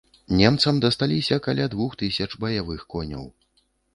[0.37, 3.29] Немцам дасталіся каля двух тысяч баявых коняў.